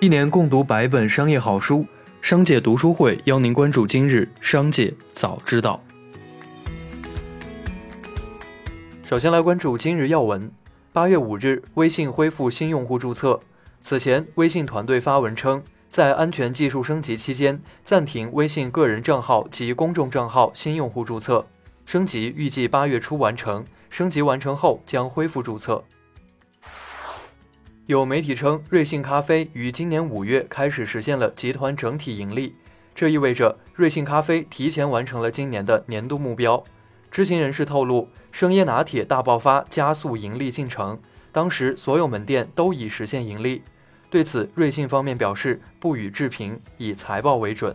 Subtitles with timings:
[0.00, 1.84] 一年共读百本商业好书，
[2.22, 5.82] 商界读书会邀您关注今日商界早知道。
[9.04, 10.52] 首先来关注今日要闻。
[10.92, 13.40] 八月五日，微信恢复新用户注册。
[13.80, 21.44] 此前，微信团队发文称，在安全技术升级期间，暂停微信个人账号及公众账号新用户注册。
[21.84, 25.82] 升级预计八月初完成，升级完成后将恢复注册。
[27.88, 32.54] 有媒体称，瑞幸咖啡于今年五月开始实现了集团整体盈利，
[32.94, 36.62] 这意味着瑞幸咖啡提前完成了今年的年度目标。
[37.10, 41.00] 知情人士透露，生椰拿铁大爆发加速盈利进程，
[41.32, 43.62] 当时所有门店都已实现盈利。
[44.10, 47.74] 对此，瑞幸方面表示不予置评，以财报为准。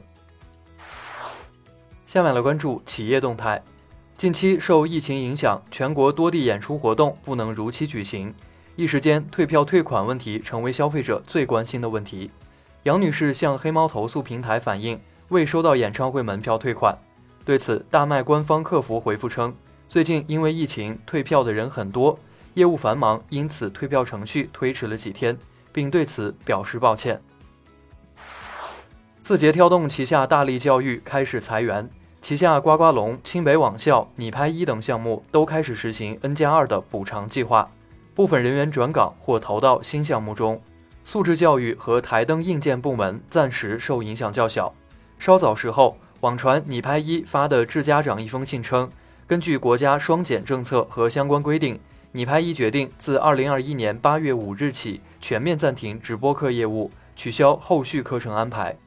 [2.05, 3.63] 下面来关注企业动态。
[4.15, 8.31] 近期受疫情影响，全国多地演出活动不能如期举行。
[8.75, 12.31] 一时间，退票退款问题成为消费者最关心的问题。
[12.83, 16.97] 杨女士向黑猫投诉平台反映未收到演唱会门票退款。
[17.45, 19.53] 对此，大麦官方客服回复称，
[19.87, 22.17] 最近因为疫情退票的人很多，
[22.55, 25.37] 业务繁忙，因此退票程序推迟了几天，
[25.71, 27.21] 并对此表示抱歉。
[29.21, 31.87] 字节跳动旗下大力教育开始裁员，
[32.21, 37.69] 旗下呱呱龙、清北网校、你拍一等项目都开始实行 N 加二的补偿计划。
[38.15, 40.61] 部分人员转岗或投到新项目中，
[41.03, 44.73] 素质教育和台灯硬件部门暂时受影响较小。
[45.17, 48.91] 稍早时候，网传你拍一发的致家长一封信称，
[49.25, 51.79] 根据国家双减政策和相关规定，
[52.11, 58.77] 你拍一决定自二零二一年八月五日起全面暂停直播课业务，取消后续课程安排。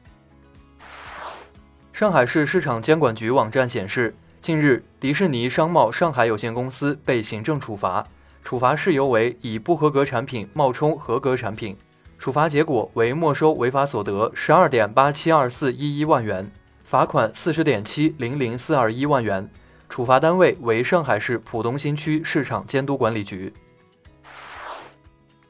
[1.91, 8.07] 上海市市场监管局网站显示，近日迪士尼商贸上海有限公司被行政处罚。
[8.47, 11.75] 处罚事由为以不合格产品冒充合格产品，
[12.17, 16.49] 处罚结果为没收违法所得十二点八七二四一一万元，
[16.85, 19.49] 罚款四十点七零零四二一万元。
[19.89, 23.53] 处罚单位为上海市浦东新区市场监督管理局。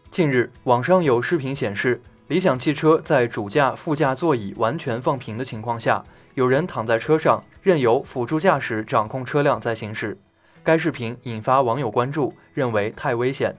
[0.09, 6.03] 近日，网上有视频显示，理想汽车在主驾、副驾座椅完全放平的情况下，
[6.33, 10.17] 有人躺在车上，任由辅助驾驶掌控车辆在行驶。
[10.63, 13.55] 该视频引发网友关注，认为太危险。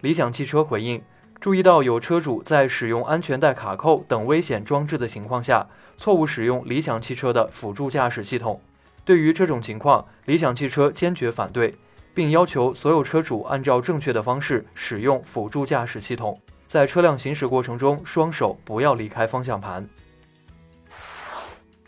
[0.00, 1.00] 理想汽车回应，
[1.40, 8.60] 注意到有车主在使用安全带卡扣等危险装置的情况下，错误使用理想汽车的辅助驾驶系统。
[9.04, 11.76] 对于这种情况，理想汽车坚决反对，
[12.12, 19.88] 并要求所有车主按照正确的方式使用辅助驾驶系统，在车辆行驶过程中双手不要离开方向盘。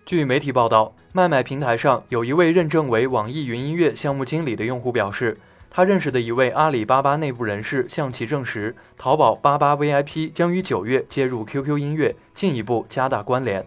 [0.07, 0.95] 据媒体报道。
[1.15, 5.39] 卖买平台上有一位认证为网易云音乐项目经理的用户表示，
[5.75, 13.67] 他认识的一位阿里巴巴内部人士向其证实，淘宝八八 VIP 将于九月接入 QQ 音乐，进一步加大关联。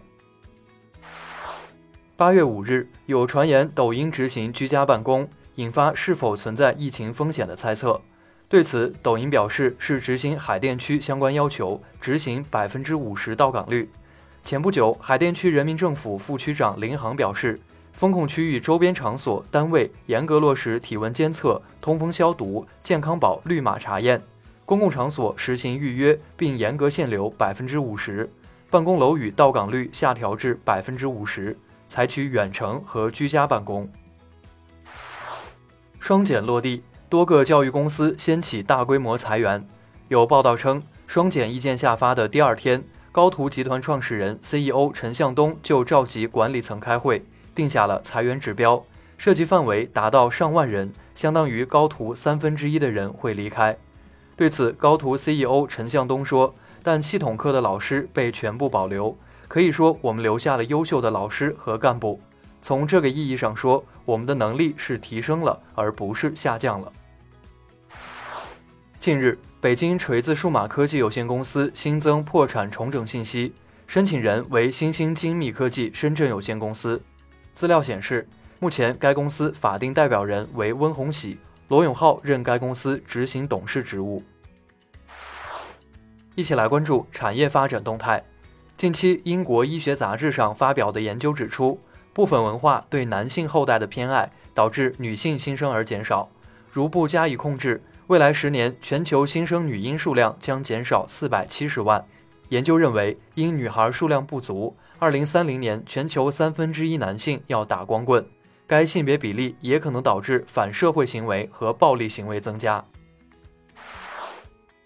[2.14, 8.00] 八月五日，有传言抖音执行居家办公，引发是否存在疫情风险的猜测。
[8.48, 13.90] 对此，抖音表示是执行海淀区相关要求，执行百分之五十到岗率。
[14.44, 17.58] 前不久，海淀区人民政府副区长林航表示，
[17.96, 24.20] 封控区域周边场所、单位严格落实体温监测、通风消毒、健康宝绿码查验；
[24.66, 28.28] 公共场所实行预约，并严格限流百分之五十；
[28.68, 31.56] 办公楼宇到岗率下调至百分之五十，
[31.88, 33.88] 采取远程和居家办公。
[35.98, 39.66] 双减落地，多个教育公司掀起大规模裁员。
[40.08, 42.84] 有报道称，双减意见下发的第二天。
[43.10, 47.24] 高途集团创始人、CEO 陈向东就召集管理层开会，
[47.56, 48.84] 定下了裁员指标，
[49.18, 53.76] 涉及范围达到上万人，相当于高途三分之一的人会离开。
[54.36, 59.16] 对此，高途 CEO 陈向东说：“但系统课的老师被全部保留，
[59.48, 62.20] 可以说我们留下了优秀的老师和干部。
[62.60, 66.92] 从这个意义上说，我们的能力是提升了，而不是下降了。”
[69.00, 69.38] 近日。
[69.58, 73.52] 北京锤子数码科技有限公司新增破产重整信息，
[73.88, 77.02] 申请人为新兴精密科技深圳有限公司。
[77.56, 78.28] 资料显示，
[78.60, 81.38] 目前该公司法定代表人为温红喜，
[81.68, 84.22] 罗永浩任该公司执行董事职务。
[86.34, 88.22] 一起来关注产业发展动态。
[88.76, 91.80] 近期，英国医学杂志上发表的研究指出，
[92.12, 96.28] 部分文化对男性后代的偏爱，导致女性新生儿减少。
[96.70, 102.04] 如不加以控制，未来十年，全球新生女婴数量将减少四百七十万。
[102.50, 108.24] 研究认为，因女孩数量不足，二零三零年全球三分之一男性要打光棍。
[108.66, 112.84] 该性别比例也可能导致反社会行为和暴力行为增加。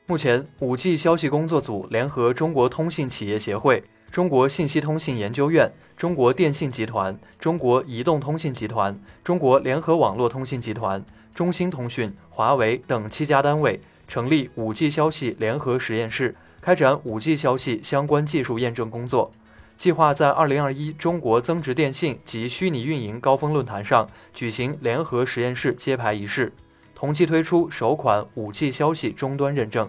[0.07, 11.03] 目前，5G 消息工作组联合中国通信企业协会、中国信息通信研究院、中国电信集团、中国移动通信集团、中国联合网络通信集团、
[11.33, 19.31] 中兴通讯、华为等七家单位，成立 5G 消息联合实验室，开展 5G 消息相关技术验证工作。
[19.81, 26.53] 计划在2021中国增值电信及虚拟运营高峰论坛上举行联合实验室揭牌仪式，
[26.95, 29.89] 同期推出首款 5G 消息终端认证。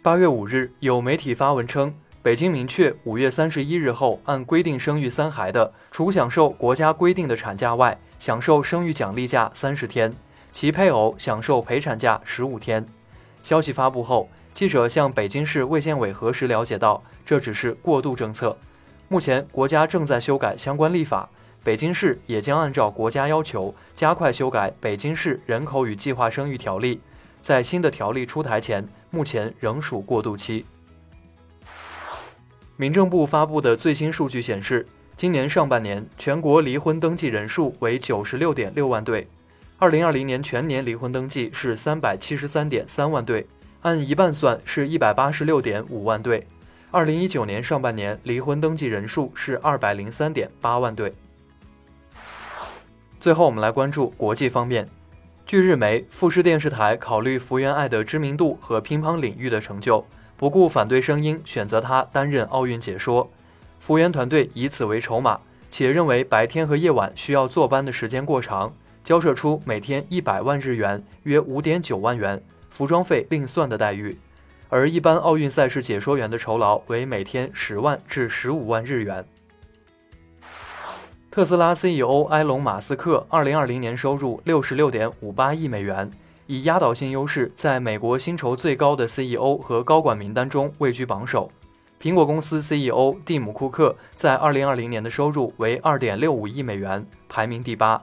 [0.00, 10.10] 八月五日，有媒体发文称，北京明确五月三十一日后按规定生育三孩的，除享受国家规定的产假外，享受生育奖励假三十天，
[10.50, 12.86] 其配偶享受陪产假十五天。
[13.42, 14.30] 消息发布后。
[14.54, 18.56] 记者向北京市卫健委核实了解到，这只是过渡政策。
[19.08, 21.28] 目前国家正在修改相关立法，
[21.64, 26.96] 北京市也将按照国家要求加快修改《北京市人口与计划生育条例》。
[27.42, 30.64] 在新的条例出台前，目前仍属过渡期。
[32.76, 34.86] 民政部发布的最新数据显示，
[35.16, 39.28] 今年上半年全国离婚登记人数为九十六点六万对，
[39.78, 43.46] 二零二零年全年离婚登记是三百七十三点三万对。
[43.84, 46.46] 按一半算是一百八十六点五万对，
[46.90, 51.12] 二零一九年上半年离婚登记人数是二百零三点八万对。
[53.20, 54.88] 最后，我们来关注国际方面。
[55.44, 60.02] 据日媒，富士电视台考虑福原爱的知名度和乒乓领域的成就，
[60.38, 63.30] 不顾反对声音，选择她担任奥运解说。
[63.78, 65.38] 福原团队以此为筹码，
[65.70, 72.42] 且认为白天和夜晚需要坐班的时间过长，交涉出每天一百万日元（约五点九万元）。
[72.74, 74.18] 服装费另算的待遇，
[74.68, 79.24] 而一般奥运赛事解说员的酬劳为每天十万至十五万日元。
[81.30, 86.10] 特斯拉 CEO 埃隆·马斯克二零二零年收入六十六点五八亿美元，
[86.48, 91.48] 以压倒性优势在美国薪酬最高的 CEO 和高管名单中位居榜首。
[92.02, 98.02] 苹果公司 CEO 蒂姆·库克在二零二零年的收入为二点六五亿美元，排名第八。